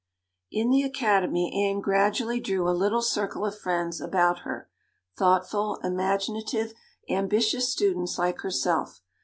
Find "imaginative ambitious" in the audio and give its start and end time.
5.83-7.69